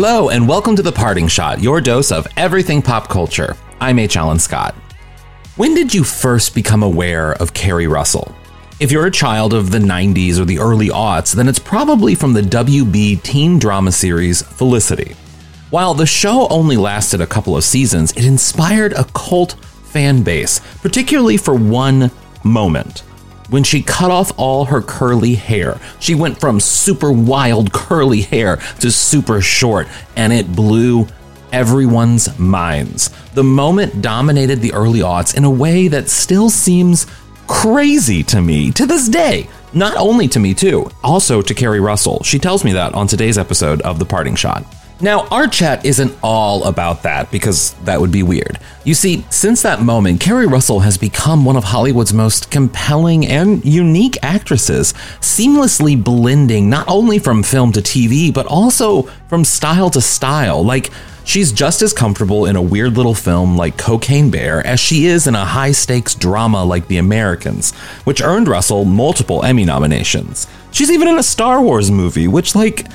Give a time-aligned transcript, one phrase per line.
[0.00, 3.56] Hello, and welcome to The Parting Shot, your dose of everything pop culture.
[3.80, 4.16] I'm H.
[4.16, 4.76] Alan Scott.
[5.56, 8.32] When did you first become aware of Keri Russell?
[8.78, 12.32] If you're a child of the 90s or the early aughts, then it's probably from
[12.32, 15.16] the WB teen drama series Felicity.
[15.70, 19.54] While the show only lasted a couple of seasons, it inspired a cult
[19.86, 22.12] fan base, particularly for one
[22.44, 23.02] moment
[23.48, 25.80] when she cut off all her curly hair.
[26.00, 31.06] She went from super wild curly hair to super short, and it blew
[31.52, 33.10] everyone's minds.
[33.34, 37.06] The moment dominated the early aughts in a way that still seems
[37.46, 39.48] crazy to me to this day.
[39.72, 42.22] Not only to me, too, also to Keri Russell.
[42.22, 44.64] She tells me that on today's episode of The Parting Shot.
[45.00, 48.58] Now, our chat isn't all about that because that would be weird.
[48.82, 53.64] You see, since that moment, Keri Russell has become one of Hollywood's most compelling and
[53.64, 60.00] unique actresses, seamlessly blending not only from film to TV, but also from style to
[60.00, 60.64] style.
[60.64, 60.90] Like,
[61.22, 65.28] she's just as comfortable in a weird little film like Cocaine Bear as she is
[65.28, 67.72] in a high stakes drama like The Americans,
[68.02, 70.48] which earned Russell multiple Emmy nominations.
[70.72, 72.88] She's even in a Star Wars movie, which, like,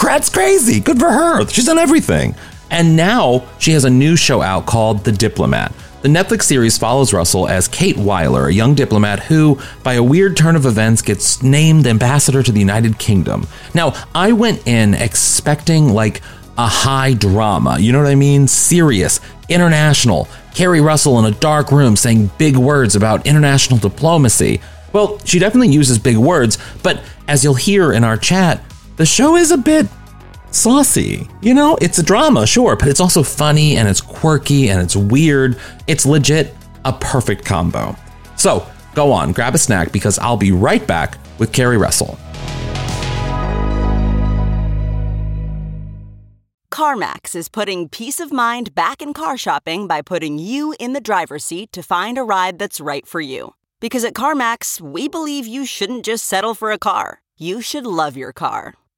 [0.00, 0.80] that's crazy.
[0.80, 1.46] Good for her.
[1.48, 2.34] She's done everything.
[2.70, 5.72] And now she has a new show out called The Diplomat.
[6.02, 10.36] The Netflix series follows Russell as Kate Wyler, a young diplomat who, by a weird
[10.36, 13.46] turn of events, gets named ambassador to the United Kingdom.
[13.72, 16.20] Now, I went in expecting like
[16.58, 18.48] a high drama, you know what I mean?
[18.48, 20.26] Serious, international.
[20.54, 24.60] Keri Russell in a dark room saying big words about international diplomacy.
[24.92, 28.60] Well, she definitely uses big words, but as you'll hear in our chat,
[28.96, 29.86] the show is a bit
[30.50, 31.28] saucy.
[31.40, 34.94] You know, it's a drama, sure, but it's also funny and it's quirky and it's
[34.94, 35.58] weird.
[35.86, 36.54] It's legit
[36.84, 37.96] a perfect combo.
[38.36, 42.18] So go on, grab a snack because I'll be right back with Keri Russell.
[46.70, 51.00] CarMax is putting peace of mind back in car shopping by putting you in the
[51.00, 53.54] driver's seat to find a ride that's right for you.
[53.78, 58.16] Because at CarMax, we believe you shouldn't just settle for a car, you should love
[58.16, 58.74] your car.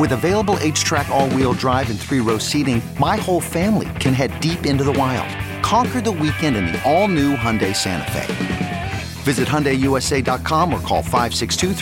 [0.00, 4.82] With available H-Track all-wheel drive and three-row seating, my whole family can head deep into
[4.82, 5.28] the wild.
[5.62, 8.92] Conquer the weekend in the all-new Hyundai Santa Fe.
[9.24, 11.74] Visit HyundaiUSA.com or call 562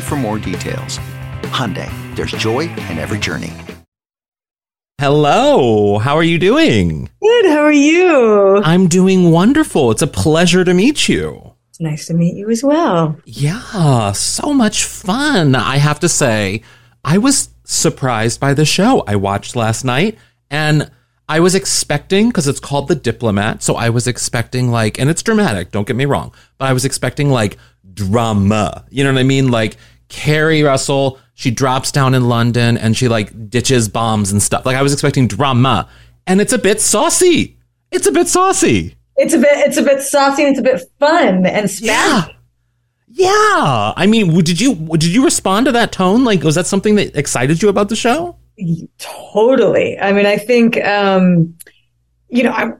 [0.00, 1.00] for more details.
[1.50, 3.52] Hyundai, there's joy in every journey.
[4.98, 7.10] Hello, how are you doing?
[7.20, 8.62] Good, how are you?
[8.62, 9.90] I'm doing wonderful.
[9.90, 11.49] It's a pleasure to meet you.
[11.82, 13.18] Nice to meet you as well.
[13.24, 15.54] Yeah, so much fun.
[15.54, 16.62] I have to say,
[17.02, 20.18] I was surprised by the show I watched last night
[20.50, 20.90] and
[21.26, 25.22] I was expecting because it's called The Diplomat, so I was expecting like and it's
[25.22, 27.56] dramatic, don't get me wrong, but I was expecting like
[27.94, 28.84] drama.
[28.90, 29.50] You know what I mean?
[29.50, 34.66] Like Keri Russell, she drops down in London and she like ditches bombs and stuff.
[34.66, 35.88] Like I was expecting drama.
[36.26, 37.56] And it's a bit saucy.
[37.90, 38.96] It's a bit saucy.
[39.20, 41.82] It's a bit it's a bit saucy and it's a bit fun and spazzy.
[41.82, 42.26] Yeah.
[43.12, 43.92] Yeah.
[43.96, 46.24] I mean, did you did you respond to that tone?
[46.24, 48.36] Like was that something that excited you about the show?
[48.98, 49.98] Totally.
[49.98, 51.54] I mean, I think um
[52.28, 52.72] you know, I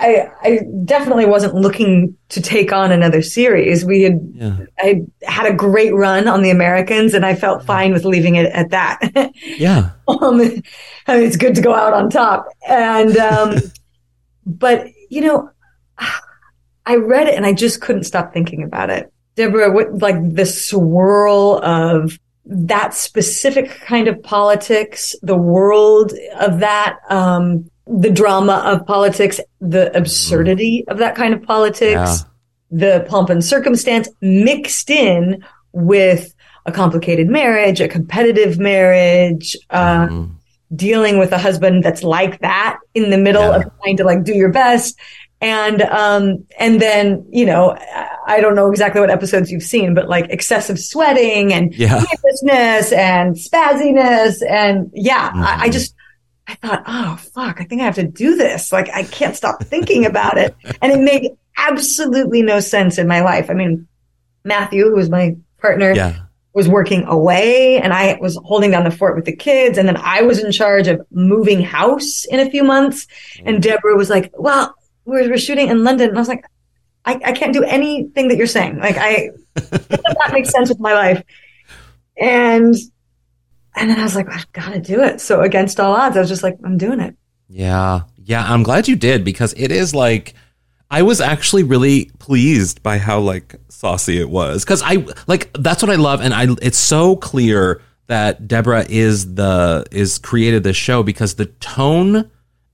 [0.00, 3.84] I, I definitely wasn't looking to take on another series.
[3.84, 4.58] We had yeah.
[4.78, 8.46] I had a great run on the Americans, and I felt fine with leaving it
[8.52, 9.00] at that.
[9.40, 10.40] Yeah, um,
[11.06, 12.46] I mean, it's good to go out on top.
[12.68, 13.56] And um,
[14.46, 15.50] but you know,
[16.86, 19.12] I read it and I just couldn't stop thinking about it.
[19.36, 26.98] Debora, what, like the swirl of that specific kind of politics, the world of that,
[27.10, 32.16] um, the drama of politics, the absurdity of that kind of politics, yeah.
[32.70, 36.34] the pomp and circumstance mixed in with
[36.66, 40.32] a complicated marriage, a competitive marriage, uh, mm-hmm.
[40.74, 43.56] dealing with a husband that's like that in the middle yeah.
[43.56, 44.98] of trying to like do your best.
[45.40, 47.76] And, um, and then, you know,
[48.26, 51.94] I don't know exactly what episodes you've seen, but like excessive sweating and yeah.
[51.94, 54.42] nervousness and spazziness.
[54.48, 55.42] And yeah, mm-hmm.
[55.42, 55.70] I, I mm-hmm.
[55.70, 55.94] just,
[56.48, 58.72] I thought, oh, fuck, I think I have to do this.
[58.72, 60.56] Like, I can't stop thinking about it.
[60.82, 63.50] And it made absolutely no sense in my life.
[63.50, 63.86] I mean,
[64.44, 66.20] Matthew, who was my partner, yeah.
[66.54, 69.76] was working away and I was holding down the fort with the kids.
[69.76, 73.06] And then I was in charge of moving house in a few months.
[73.44, 73.62] And mm.
[73.62, 74.74] Debora was like, well,
[75.08, 76.10] we're, we're shooting in London.
[76.10, 76.44] And I was like,
[77.04, 78.78] I, I can't do anything that you're saying.
[78.78, 81.22] Like, I, that makes sense with my life.
[82.20, 82.74] And
[83.76, 85.20] and then I was like, I've got to do it.
[85.20, 87.16] So against all odds, I was just like, I'm doing it.
[87.48, 88.02] Yeah.
[88.16, 88.44] Yeah.
[88.52, 90.34] I'm glad you did because it is like,
[90.90, 94.64] I was actually really pleased by how like saucy it was.
[94.64, 96.20] Cause I like, that's what I love.
[96.20, 101.46] And I, it's so clear that Debora is the, is created this show because the
[101.46, 102.28] tone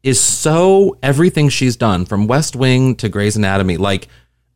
[0.04, 3.78] is so everything she's done from West Wing to Grey's Anatomy.
[3.78, 4.06] Like,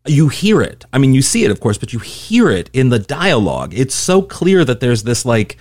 [0.07, 0.85] you hear it.
[0.93, 3.73] I mean, you see it, of course, but you hear it in the dialogue.
[3.75, 5.57] It's so clear that there's this like,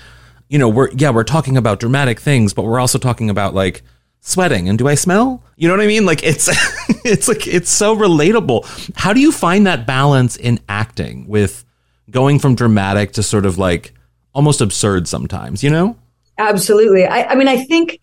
[0.50, 3.81] you know, we're yeah, we're talking about dramatic things, but we're also talking about like
[4.19, 5.42] sweating and do I smell?
[5.56, 6.06] You know what I mean?
[6.06, 6.48] Like it's
[7.06, 8.92] it's like it's so relatable.
[8.95, 11.66] How do you find that balance in acting with
[12.10, 13.94] going from dramatic to sort of like
[14.34, 15.98] almost absurd sometimes, you know?
[16.38, 17.06] Absolutely.
[17.06, 18.00] I, I mean, I think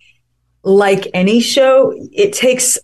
[0.65, 2.79] like any show, it takes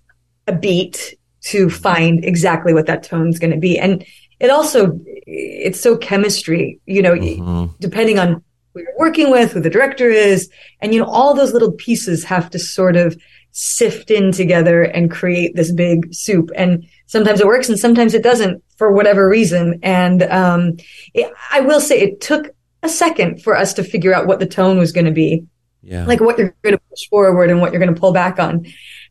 [0.46, 3.78] a beat to find exactly what that tone's going to be.
[3.78, 4.04] And
[4.38, 7.72] it also, it's so chemistry, you know, mm-hmm.
[7.80, 8.42] depending on
[8.72, 10.50] who you're working with, who the director is.
[10.80, 13.20] And, you know, all those little pieces have to sort of
[13.52, 16.50] sift in together and create this big soup.
[16.54, 19.80] And sometimes it works and sometimes it doesn't for whatever reason.
[19.82, 20.76] And, um,
[21.14, 24.46] it, I will say it took a second for us to figure out what the
[24.46, 25.46] tone was going to be.
[25.82, 26.06] Yeah.
[26.06, 28.66] Like what you're going to push forward and what you're going to pull back on.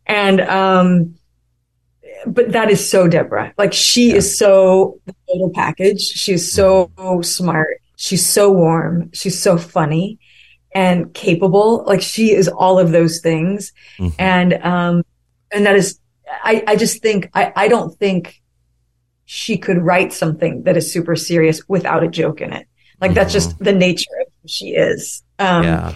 [0.06, 1.16] And, um,
[2.26, 3.54] but that is so Debora.
[3.58, 4.16] Like she yeah.
[4.16, 6.02] is so the total package.
[6.02, 7.22] She's so mm-hmm.
[7.22, 7.82] smart.
[7.96, 9.12] She's so warm.
[9.14, 10.20] She's so funny
[10.74, 11.84] and capable.
[11.86, 13.74] Like she is all of those things.
[13.98, 14.16] Mm-hmm.
[14.20, 15.04] And, um,
[15.52, 18.42] and that is, I, I just think, I, I don't think
[19.26, 22.68] she could write something that is super serious without a joke in it.
[23.00, 23.16] Like mm-hmm.
[23.16, 23.64] that's just mm-hmm.
[23.64, 25.24] the nature of who she is.
[25.40, 25.94] Um, yeah.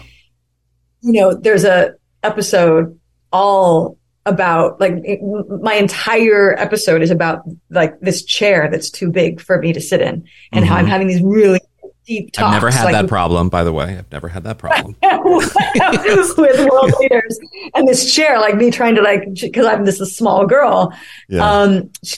[1.03, 2.99] You know, there's a episode
[3.31, 5.19] all about like it,
[5.61, 10.01] my entire episode is about like this chair that's too big for me to sit
[10.01, 10.63] in and mm-hmm.
[10.63, 11.59] how I'm having these really
[12.05, 12.47] deep talks.
[12.47, 13.97] I've never had like, that problem, by the way.
[13.97, 17.39] I've never had that problem with world leaders.
[17.75, 20.93] And this chair, like me trying to like, because I'm this small girl.
[21.27, 21.49] Yeah.
[21.49, 22.17] Um, she,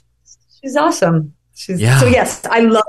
[0.62, 1.34] she's awesome.
[1.56, 2.00] She's yeah.
[2.00, 2.84] so yes, I love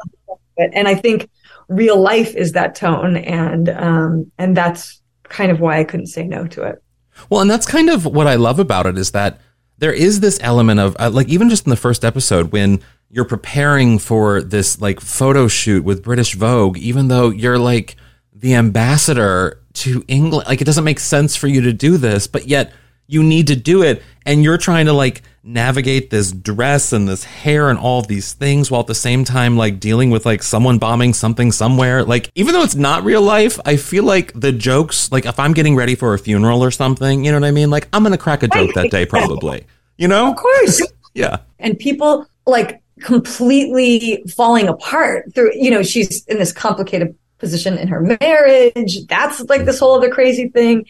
[0.56, 1.30] it, and I think
[1.68, 6.26] real life is that tone, and um, and that's kind of why I couldn't say
[6.26, 6.82] no to it.
[7.30, 9.40] Well, and that's kind of what I love about it is that
[9.78, 12.80] there is this element of uh, like even just in the first episode when
[13.10, 17.96] you're preparing for this like photo shoot with British Vogue, even though you're like
[18.32, 22.46] the ambassador to England, like it doesn't make sense for you to do this, but
[22.46, 22.72] yet
[23.06, 24.02] you need to do it.
[24.24, 28.70] And you're trying to like navigate this dress and this hair and all these things
[28.70, 32.02] while at the same time like dealing with like someone bombing something somewhere.
[32.02, 35.52] Like, even though it's not real life, I feel like the jokes, like if I'm
[35.52, 37.70] getting ready for a funeral or something, you know what I mean?
[37.70, 39.64] Like, I'm to crack a joke that day probably,
[39.96, 40.30] you know?
[40.32, 40.82] Of course.
[41.14, 41.38] yeah.
[41.58, 47.88] And people like completely falling apart through, you know, she's in this complicated position in
[47.88, 49.06] her marriage.
[49.06, 50.86] That's like this whole other crazy thing.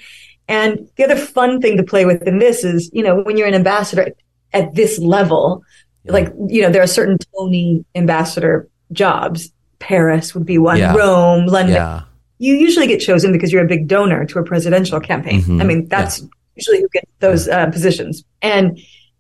[0.48, 3.48] And the other fun thing to play with in this is, you know, when you're
[3.48, 4.14] an ambassador
[4.56, 5.62] at this level,
[6.04, 6.12] yeah.
[6.12, 9.52] like, you know, there are certain Tony ambassador jobs.
[9.78, 10.94] Paris would be one, yeah.
[10.94, 11.74] Rome, London.
[11.74, 12.02] Yeah.
[12.38, 15.42] You usually get chosen because you're a big donor to a presidential campaign.
[15.42, 15.60] Mm-hmm.
[15.60, 16.22] I mean, that's
[16.54, 18.24] usually who gets those uh, positions.
[18.42, 18.78] And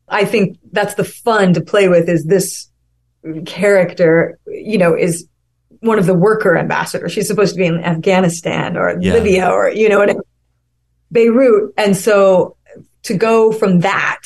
[0.08, 2.68] I think that's the fun to play with is this
[3.44, 5.26] character, you know, is
[5.80, 7.12] one of the worker ambassadors.
[7.12, 10.06] She's supposed to be in Afghanistan or Libya or, you know,
[11.10, 11.74] Beirut.
[11.76, 12.56] And so
[13.02, 14.22] to go from that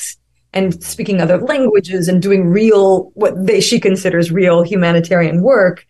[0.53, 5.85] and speaking other languages and doing real, what they, she considers real humanitarian work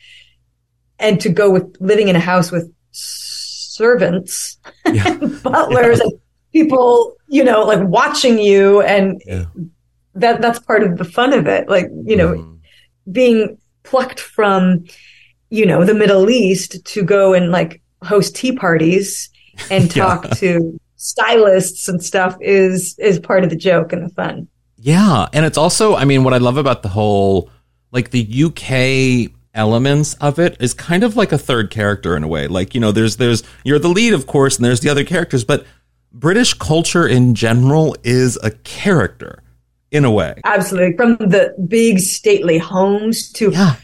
[1.00, 5.08] and to go with living in a house with servants yeah.
[5.22, 6.04] and butlers yeah.
[6.06, 6.14] and
[6.54, 9.46] people, you know, like watching you and yeah.
[10.14, 11.68] that, that's part of the fun of it.
[11.68, 12.60] Like, you know, mm.
[13.12, 14.86] being plucked from,
[15.50, 19.30] you know, the Middle East to go and like host tea parties
[19.72, 24.48] and talk to stylists and stuff is is part of the joke and the fun.
[24.84, 27.50] Yeah, and it's also, I mean, what I love about the whole
[27.92, 32.28] like the UK elements of it is kind of like a third character in a
[32.28, 32.48] way.
[32.48, 35.44] Like, you know, there's there's you're the lead of course and there's the other characters,
[35.44, 35.66] but
[36.14, 39.44] British culture in general is a character
[39.92, 40.36] in a way.
[40.46, 40.96] Absolutely.
[40.98, 43.76] From the big stately homes to Yeah.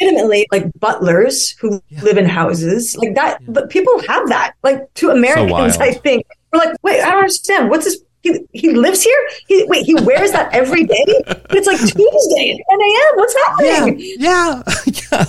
[0.00, 2.02] legitimately like butlers who Yeah.
[2.02, 3.40] live in houses like that.
[3.48, 4.54] But people have that.
[4.62, 5.82] Like to Americans, wild.
[5.82, 7.68] I think we're like, wait, I don't understand.
[7.68, 7.98] What's this?
[8.32, 9.28] He, he lives here.
[9.48, 11.04] He, wait, he wears that every day.
[11.06, 13.16] It's like Tuesday at 10 a.m.
[13.16, 13.96] What's happening?
[14.18, 14.62] Yeah.
[15.12, 15.24] yeah.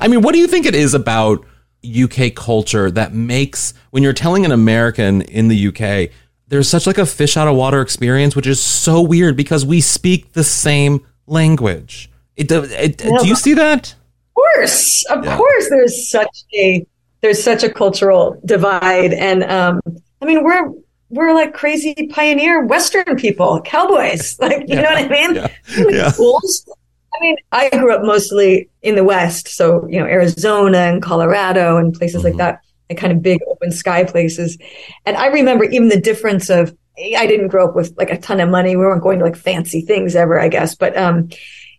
[0.00, 1.44] I mean, what do you think it is about
[1.84, 6.10] UK culture that makes when you're telling an American in the UK,
[6.48, 9.80] there's such like a fish out of water experience, which is so weird because we
[9.80, 12.10] speak the same language.
[12.36, 13.94] It, do- it, do you see that?
[13.94, 15.36] Of course, of Yeah.
[15.36, 15.68] course.
[15.70, 16.86] There's such a
[17.20, 19.80] there's such a cultural divide, and um,
[20.20, 20.70] I mean we're
[21.14, 24.36] we're like crazy pioneer Western people, cowboys.
[24.40, 25.34] Like you know what I mean?
[25.36, 25.48] Yeah.
[25.90, 26.10] Yeah.
[26.10, 26.68] schools.
[27.14, 31.76] I mean, I grew up mostly in the West, so you know Arizona and Colorado
[31.76, 32.24] and places Mm-hmm.
[32.24, 34.58] like that, like kind of big open sky places.
[35.06, 38.40] And I remember even the difference of I didn't grow up with like a ton
[38.40, 38.76] of money.
[38.76, 40.74] We weren't going to like fancy things ever, I guess.
[40.74, 41.28] But um,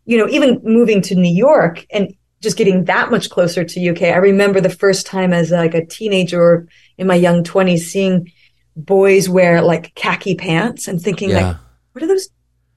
[0.06, 4.04] you know, even moving to New York and just getting that much closer to UK.
[4.04, 8.32] I remember the first time as like a teenager or in my young twenties seeing
[8.76, 11.48] boys wear like khaki pants and thinking Yeah.
[11.48, 11.58] like,
[11.94, 12.30] what are those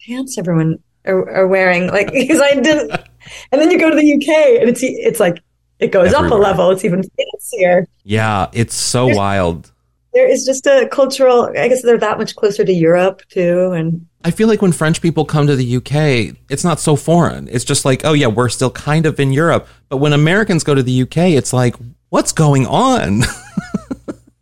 [0.06, 1.88] pants everyone are, are wearing?
[1.88, 2.90] Like, because I didn't.
[3.52, 5.38] And then you go to the UK and it's it's like
[5.78, 6.70] it goes up a level.
[6.70, 7.86] It's even fancier.
[8.04, 9.72] Yeah, it's so There's- wild.
[10.14, 11.50] There is just a cultural.
[11.56, 15.02] I guess they're that much closer to Europe too, and I feel like when French
[15.02, 17.46] people come to the UK, it's not so foreign.
[17.48, 19.68] It's just like, oh yeah, we're still kind of in Europe.
[19.90, 21.76] But when Americans go to the UK, it's like,
[22.08, 23.20] what's going on?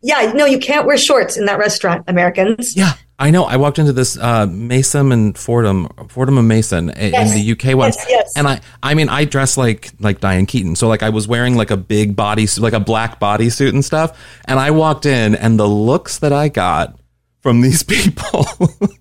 [0.07, 2.77] yeah, no, you can't wear shorts in that restaurant, Americans.
[2.77, 3.45] Yeah, I know.
[3.45, 7.29] I walked into this uh, Mason and Fortnum, Fortnum and Mason Yes.
[7.29, 8.33] in the UK once, Yes, yes.
[8.37, 11.57] and I, I mean, I dress like like Diane Keaton, so like I was wearing
[11.57, 15.59] like a big bodysuit, like a black bodysuit and stuff, and I walked in, and
[15.59, 16.99] the looks that I got
[17.41, 18.47] from these people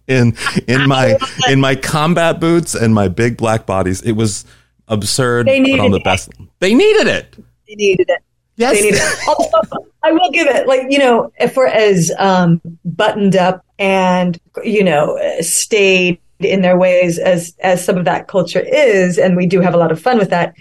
[0.07, 0.35] in
[0.67, 1.17] in my
[1.50, 4.45] in my combat boots and my big black bodies, it was
[4.88, 6.03] absurd, They but on needed the it.
[6.03, 6.29] best.
[6.59, 7.35] They needed it.
[7.67, 8.19] They needed it.
[8.57, 8.75] Yes.
[8.81, 9.79] Needed it.
[10.03, 14.83] I will give it, like you know, if we're as um, buttoned up and you
[14.83, 19.62] know stayed in their ways as as some of that culture is, and we do
[19.62, 20.53] have a lot of fun with that.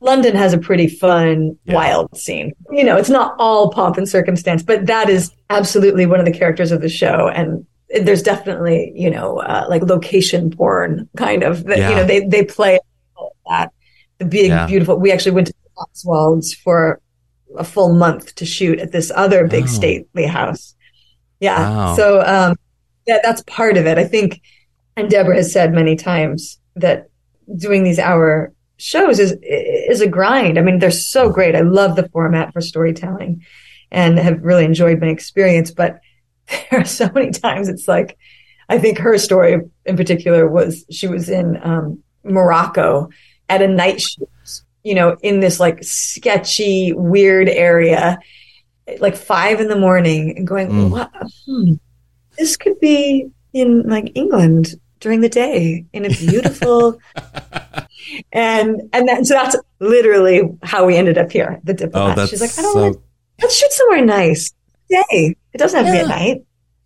[0.00, 1.74] London has a pretty fun, Yeah.
[1.74, 2.52] wild scene.
[2.70, 6.32] You know, it's not all pomp and circumstance, but that is absolutely one of the
[6.32, 7.28] characters of the show.
[7.34, 7.66] And
[8.02, 11.88] there's definitely, you know, uh, like location porn kind of, that, Yeah.
[11.90, 12.78] you know, they, they play
[13.48, 13.72] that.
[14.18, 14.66] The big, Yeah.
[14.66, 17.00] beautiful, we actually went to Cotswolds for
[17.56, 19.66] a full month to shoot at this other big Oh.
[19.66, 20.74] stately house.
[21.40, 21.58] Yeah.
[21.68, 21.96] Wow.
[21.96, 22.56] So, um,
[23.06, 23.98] yeah, that's part of it.
[23.98, 24.40] I think,
[24.96, 27.08] and Debora has said many times that
[27.56, 30.58] doing these hour shows is is a grind.
[30.58, 31.54] I mean, they're so great.
[31.54, 33.44] I love the format for storytelling
[33.90, 36.00] and have really enjoyed my experience, but
[36.70, 38.16] there are so many times it's like
[38.68, 43.10] I think her story in particular was she was in um, Morocco
[43.48, 44.28] at a night shoot,
[44.84, 48.18] you know, in this like sketchy, weird area,
[49.00, 50.90] like five in the morning, and going, Mm.
[50.90, 51.10] what?
[51.46, 51.72] Hmm,
[52.38, 56.98] this could be in like England during the day in a beautiful
[58.32, 62.30] and and then so that's literally how we ended up here the Oh, diplomat that's
[62.30, 62.82] she's like i don't so.
[62.82, 62.96] want
[63.42, 64.52] let's shoot somewhere nice
[64.88, 66.04] day it doesn't have to be Yeah.
[66.04, 66.42] at night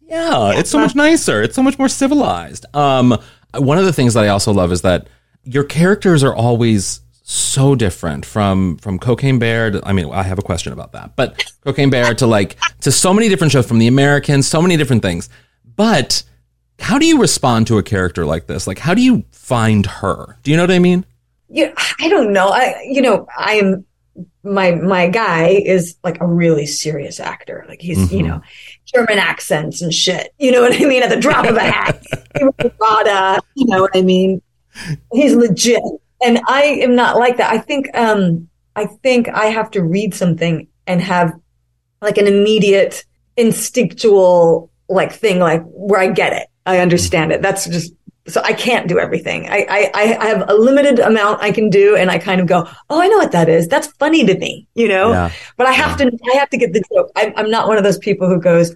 [0.09, 1.43] Yeah, it's so much nicer.
[1.43, 2.65] It's so much more civilized.
[2.75, 3.19] Um,
[3.55, 5.07] one of the things that I also love is that
[5.45, 7.01] your characters are always
[7.31, 9.71] so different from from Cocaine Bear.
[9.71, 12.91] To, I mean, I have a question about that, but Cocaine Bear to like to
[12.91, 15.29] so many different shows from the Americans, so many different things.
[15.77, 16.23] But
[16.79, 18.67] how do you respond to a character like this?
[18.67, 20.39] Like, how do you find her?
[20.43, 21.05] Do you know what I mean?
[21.51, 23.83] yeah i don't know i you know i'm
[24.43, 28.27] my my guy is like a really serious actor like he's you Mhm.
[28.29, 28.43] know
[28.85, 32.03] german accents and shit you know what i mean at the drop of a hat
[32.39, 34.43] He was RADA, you know what i mean
[35.11, 35.81] he's legit
[36.23, 40.15] and i am not like that i think um i think i have to read
[40.15, 41.33] something and have
[42.01, 43.05] like an immediate
[43.37, 47.93] instinctual like thing like where i get it i understand it that's just
[48.29, 49.49] so I can't do everything.
[49.49, 52.69] I, I, I have a limited amount I can do, and I kind of go,
[52.91, 53.69] "Oh, I know what that is.
[53.69, 55.13] That's funny to me," you know.
[55.13, 55.33] Yeah.
[55.57, 57.11] But I have to, I have to get the joke.
[57.17, 58.75] I'm, I'm not one of those people who goes,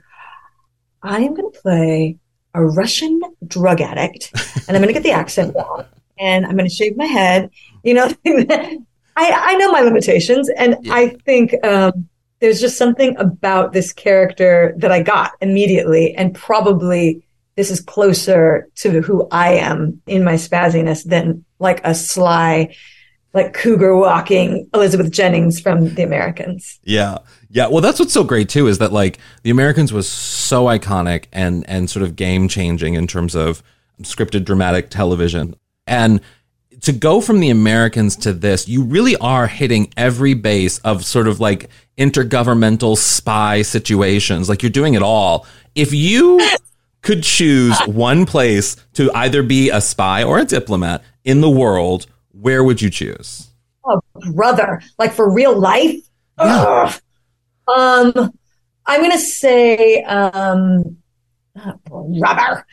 [1.02, 2.18] "I am going to play
[2.54, 4.32] a Russian drug addict,
[4.68, 5.84] and I'm going to get the accent down,
[6.22, 7.50] and I'm going to shave my head."
[7.82, 8.86] You know, I,
[9.16, 12.08] I know my limitations, and I think um,
[12.40, 17.22] there's just something about this character that I got immediately, and probably
[17.56, 22.74] this is closer to who I am in my spazziness than like a sly
[23.34, 26.78] like cougar walking Elizabeth Jennings from The Americans.
[26.82, 27.18] Yeah.
[27.50, 27.68] Yeah.
[27.68, 31.68] Well, that's what's so great too is that like The Americans was so iconic and
[31.68, 33.62] and sort of game changing in terms of
[34.02, 35.54] scripted dramatic television.
[35.86, 36.20] And
[36.82, 41.28] to go from The Americans to this, you really are hitting every base of sort
[41.28, 44.48] of like intergovernmental spy situations.
[44.48, 45.46] Like you're doing it all.
[45.74, 46.40] If you
[47.02, 52.06] could choose one place to either be a spy or a diplomat in the world,
[52.32, 53.48] where would you choose?
[53.84, 54.00] Oh,
[54.32, 55.96] brother, like for real life?
[56.38, 56.94] Yeah.
[57.68, 58.32] Um,
[58.86, 60.98] I'm going to say, um,
[61.86, 62.66] brother,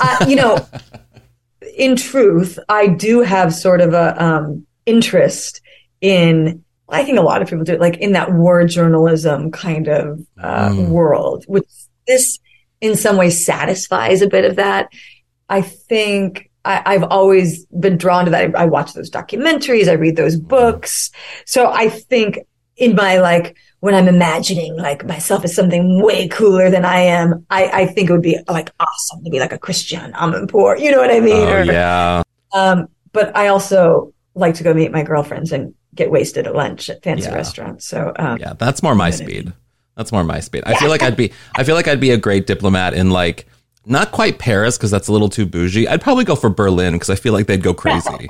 [0.00, 0.66] uh, you know,
[1.76, 5.60] in truth, I do have sort of a, um, interest
[6.00, 9.88] in, I think a lot of people do it, like in that war journalism kind
[9.88, 10.88] of, uh, Mm.
[10.88, 11.68] world, which
[12.06, 12.38] this
[12.80, 14.88] in some ways satisfies a bit of that.
[15.48, 18.54] I think I, I've always been drawn to that.
[18.56, 21.10] I, I watch those documentaries, I read those books.
[21.46, 22.40] So I think
[22.76, 27.46] in my like, when I'm imagining like myself as something way cooler than I am,
[27.50, 30.78] I, I think it would be like awesome to be like a Christiane Amanpour.
[30.78, 31.48] You know what I mean?
[31.48, 32.22] Oh, Or- yeah.
[32.52, 36.88] Um, but I also like to go meet my girlfriends and get wasted at lunch
[36.90, 37.34] at fancy Yeah.
[37.34, 37.86] restaurants.
[37.86, 39.52] So, um, Yeah, that's more my speed.
[39.96, 40.62] That's more my speed.
[40.66, 43.46] I feel like I'd be I feel like I'd be a great diplomat in like
[43.86, 45.88] not quite Paris because that's a little too bougie.
[45.88, 48.28] I'd probably go for Berlin because I feel like they'd go crazy.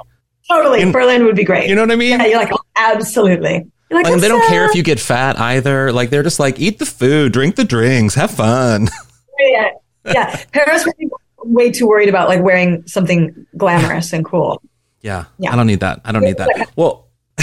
[0.49, 0.81] totally.
[0.81, 1.69] In- Berlin would be great.
[1.69, 2.19] You know what I mean?
[2.19, 3.67] Yeah, you're like, absolutely.
[3.91, 5.93] Like, Like, "I'm they don't care if you get fat either.
[5.93, 8.89] Like they're just like eat the food, drink the drinks, have fun.
[9.39, 9.71] yeah,
[10.05, 10.45] yeah.
[10.53, 11.09] Paris would be
[11.45, 14.63] way too worried about like wearing something glamorous and cool.
[15.03, 15.53] Yeah, Yeah.
[15.53, 16.01] I don't need that.
[16.05, 16.71] I don't need that.
[16.77, 17.09] Well,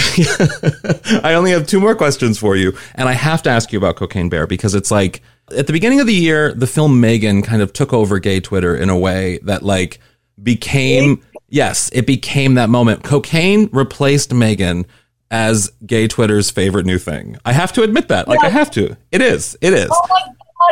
[1.24, 3.96] I only have two more questions for you, and I have to ask you about
[3.96, 5.22] Cocaine Bear because it's like
[5.56, 8.76] at the beginning of the year, the film Megan kind of took over gay Twitter
[8.76, 9.98] in a way that like
[10.42, 13.02] became yes, it became that moment.
[13.02, 14.86] Cocaine replaced Megan
[15.30, 17.36] as gay Twitter's favorite new thing.
[17.44, 18.28] I have to admit that.
[18.28, 18.96] Like I have to.
[19.12, 19.56] It is.
[19.60, 19.88] It is.
[19.92, 20.20] Oh my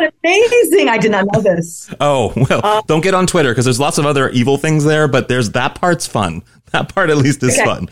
[0.07, 0.89] god, amazing!
[0.89, 1.93] I did not know this.
[2.01, 5.09] Oh, well, um, don't get on Twitter because there's lots of other evil things there,
[5.09, 6.43] but there's that part's fun.
[6.73, 7.65] That part at least is Okay.
[7.65, 7.89] fun.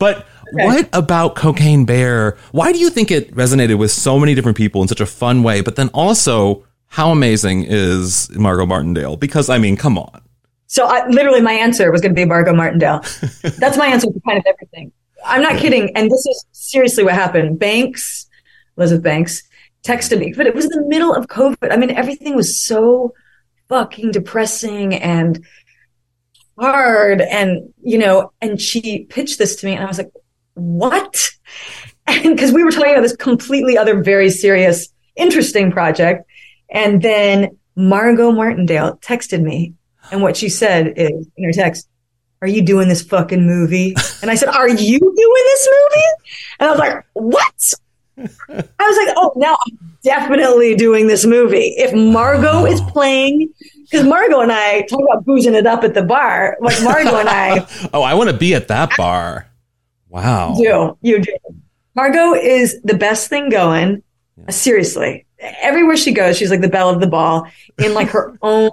[0.00, 2.36] But what about Cocaine Bear?
[2.50, 5.44] Why do you think it resonated with so many different people in such a fun
[5.44, 5.60] way?
[5.60, 9.16] But then also, how amazing is Margot Martindale?
[9.16, 10.22] Because, I mean, come on.
[10.66, 12.98] So I, literally, my answer was going to be Margot Martindale.
[13.58, 14.90] That's my answer to kind of everything.
[15.26, 17.58] I'm not kidding, and this is seriously what happened.
[17.58, 18.26] Banks,
[18.76, 19.42] Elizabeth Banks,
[19.82, 21.72] texted me, but it was the middle of COVID.
[21.72, 23.14] I mean, everything was so
[23.68, 25.44] fucking depressing and
[26.58, 30.12] hard, and you know, and she pitched this to me, and I was like,
[30.54, 31.30] "What?"
[32.08, 36.24] And because we were talking about this completely other, very serious, interesting project,
[36.70, 39.74] and then Margot Martindale texted me
[40.10, 41.88] and what she said is in her text,
[42.46, 43.92] Are you doing this fucking movie?
[44.22, 46.06] And I said, Are you doing this movie?
[46.60, 47.72] And I was like, What?
[48.18, 51.74] I was like, Oh, now I'm definitely doing this movie.
[51.76, 56.04] If Margot is playing, because Margot and I talk about boozing it up at the
[56.04, 56.56] bar.
[56.60, 59.50] Like Margot and I Oh, I want to be at that bar.
[60.08, 60.54] Wow.
[60.56, 60.96] do.
[61.02, 61.36] You do.
[61.96, 64.04] Margot is the best thing going.
[64.36, 64.50] Yeah.
[64.50, 65.26] Seriously.
[65.40, 67.48] Everywhere she goes, she's like the belle of the ball
[67.82, 68.70] in like her own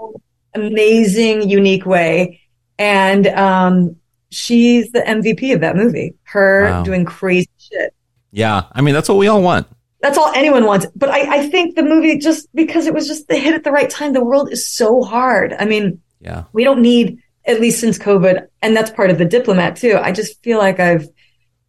[0.53, 2.39] amazing, unique way.
[2.77, 3.95] And um,
[4.29, 6.15] she's the MVP of that movie.
[6.23, 6.83] Her Wow.
[6.83, 7.93] doing crazy shit.
[8.31, 8.63] Yeah.
[8.71, 9.67] I mean, that's what we all want.
[10.01, 10.85] That's all anyone wants.
[10.95, 13.71] But I, I think the movie, just because it was just the hit at the
[13.71, 15.53] right time, the world is so hard.
[15.57, 16.43] I mean, Yeah.
[16.51, 19.97] we don't need, at least since COVID, and that's part of the diplomat too.
[20.01, 21.07] I just feel like I've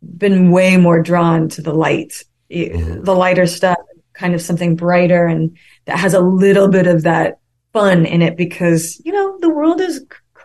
[0.02, 3.78] been way more drawn to the light, the lighter stuff,
[4.14, 7.38] kind of something brighter and that has a little bit of that
[7.72, 10.04] fun in it because, you know, the world is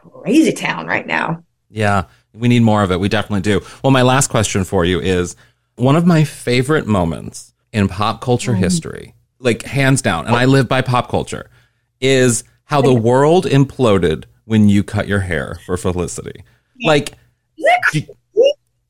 [0.09, 1.43] crazy town right now.
[1.69, 2.99] Yeah, we need more of it.
[2.99, 3.61] We definitely do.
[3.83, 5.35] Well, my last question for you is
[5.75, 8.63] one of my favorite moments in pop culture mm-hmm.
[8.63, 11.49] history, like hands down, and I live by pop culture,
[12.01, 16.43] is how the world imploded when you cut your hair for Felicity.
[16.83, 17.13] Like,
[17.91, 18.01] do-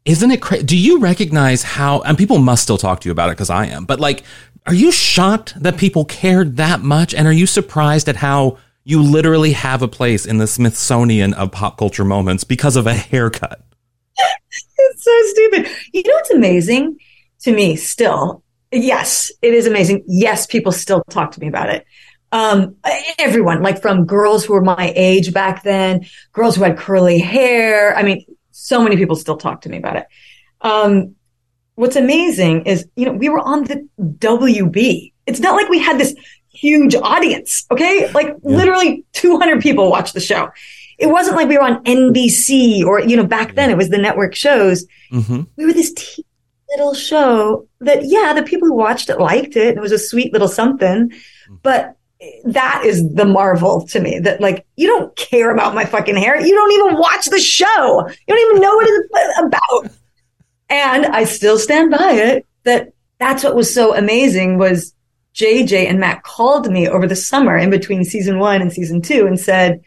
[0.05, 0.63] isn't it crazy?
[0.63, 3.67] Do you recognize how, and people must still talk to you about it because I
[3.67, 4.23] am, but like,
[4.65, 7.13] are you shocked that people cared that much?
[7.13, 8.57] And are you surprised at how
[8.89, 12.93] you literally have a place in the Smithsonian of pop culture moments because of a
[12.93, 13.61] haircut?
[14.81, 15.69] It's so stupid.
[15.93, 16.97] You know what's amazing
[17.41, 18.43] to me still?
[18.71, 20.03] Yes, it is amazing.
[20.07, 21.85] Yes, people still talk to me about it.
[22.31, 22.75] Um,
[23.17, 27.95] everyone, like from girls who were my age back then, girls who had curly hair.
[27.95, 30.07] I mean, so many people still talk to me about it.
[30.61, 31.15] Um,
[31.75, 35.13] what's amazing is, you know, we were on the WB.
[35.25, 36.15] It's not like we had this
[36.51, 37.65] huge audience.
[37.71, 38.11] Okay.
[38.11, 40.49] Like literally 200 people watched the show.
[40.99, 43.97] it wasn't like we were on NBC or, you know, back then it was the
[43.97, 44.85] network shows.
[45.11, 45.43] Mm-hmm.
[45.55, 46.27] We were this teeny
[46.71, 49.77] little show that, yeah, the people who watched it liked it.
[49.77, 51.11] It was a sweet little something,
[51.63, 51.95] but
[52.43, 56.39] that is the marvel to me that like, you don't care about my fucking hair.
[56.39, 58.07] You don't even watch the show.
[58.09, 59.91] You don't even know what it's about.
[60.69, 64.93] And I still stand by it that that's what was so amazing was
[65.35, 69.25] JJ and Matt called me over the summer in between season one and season two
[69.27, 69.81] and said,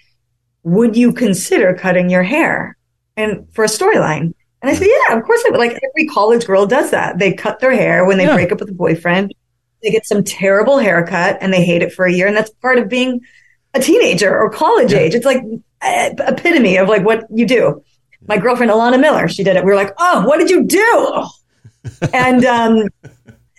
[0.63, 2.77] would you consider cutting your hair
[3.17, 4.33] and for a storyline?
[4.63, 5.59] And I said, yeah, of course I would.
[5.59, 7.19] Like every college girl does that.
[7.19, 8.35] They cut their hair when they Yeah.
[8.35, 9.35] break up with a boyfriend.
[9.83, 12.29] They get some terrible haircut and they hate it for a year.
[12.29, 13.21] And that's part of being
[13.75, 15.15] a teenager or college age.
[15.15, 15.43] It's like
[15.83, 17.83] epitome of like what you do.
[18.29, 19.65] My girlfriend Alana Miller, she did it.
[19.65, 21.25] We were like, oh, what did you do?
[22.15, 22.89] and um,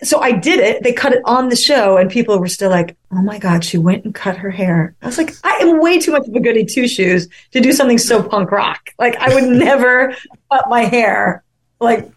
[0.02, 0.82] so I did it.
[0.82, 3.78] They cut it on the show, and people were still like, "Oh my god, she
[3.78, 6.40] went and cut her hair." I was like, "I am way too much of a
[6.40, 8.90] goody two shoes to do something so punk rock.
[8.98, 10.14] Like, I would never
[10.52, 11.44] cut my hair.
[11.80, 12.10] Like,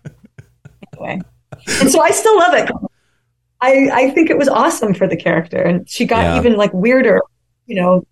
[0.93, 1.21] anyway."
[1.81, 2.69] And so I still love it.
[3.61, 6.37] I I think it was awesome for the character, and she got Yeah.
[6.39, 7.21] even like weirder.
[7.65, 8.07] You know,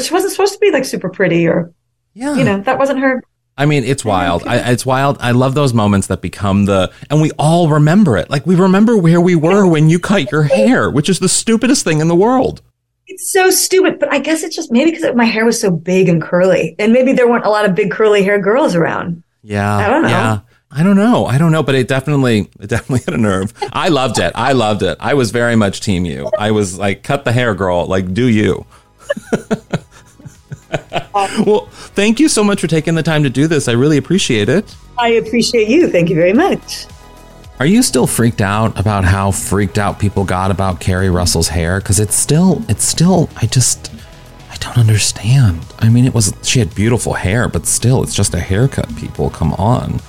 [0.00, 1.72] she wasn't supposed to be like super pretty, or
[2.14, 2.36] Yeah.
[2.36, 3.22] you know, that wasn't her.
[3.60, 4.42] I mean, it's wild.
[4.46, 5.18] I, it's wild.
[5.20, 8.30] I love those moments that become the, and we all remember it.
[8.30, 11.84] Like we remember where we were when you cut your hair, which is the stupidest
[11.84, 12.62] thing in the world.
[13.06, 16.08] It's so stupid, but I guess it's just maybe because my hair was so big
[16.08, 19.22] and curly, and maybe there weren't a lot of big curly hair girls around.
[19.42, 19.76] Yeah.
[19.76, 20.08] I don't know.
[20.08, 20.40] Yeah.
[20.70, 21.26] I don't know.
[21.26, 23.52] I don't know, but it definitely, it definitely hit a nerve.
[23.74, 24.32] I loved it.
[24.34, 24.96] I loved it.
[25.00, 26.30] I was very much team you.
[26.38, 27.84] I was like, cut the hair, girl.
[27.84, 28.64] Like, do you?
[31.14, 33.68] well, thank you so much for taking the time to do this.
[33.68, 34.74] I really appreciate it.
[34.98, 35.88] I appreciate you.
[35.88, 36.86] Thank you very much.
[37.58, 41.78] Are you still freaked out about how freaked out people got about Keri Russell's hair?
[41.78, 43.92] Because it's still, it's still, I just,
[44.50, 45.60] I don't understand.
[45.78, 49.28] I mean, it was, she had beautiful hair, but still, it's just a haircut, people.
[49.28, 50.00] Come on.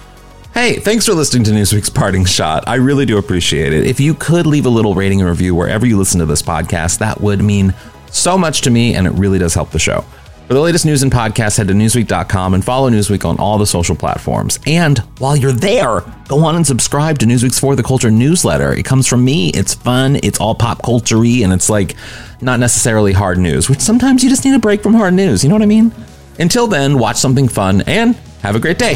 [0.53, 2.65] Hey, thanks for listening to Newsweek's Parting Shot.
[2.67, 3.85] I really do appreciate it.
[3.85, 6.99] If you could leave a little rating and review wherever you listen to this podcast,
[6.99, 7.73] that would mean
[8.11, 10.05] so much to me, and it really does help the show.
[10.47, 13.65] For the latest news and podcasts, head to Newsweek.com and follow Newsweek on all the
[13.65, 14.59] social platforms.
[14.67, 18.73] And while you're there, go on and subscribe to Newsweek's For the Culture newsletter.
[18.73, 19.51] It comes from me.
[19.51, 21.95] It's fun, it's all pop culture and it's like
[22.41, 25.41] not necessarily hard news, which sometimes you just need a break from hard news.
[25.43, 25.93] You know what I mean?
[26.39, 28.95] Until then, watch something fun and have a great day.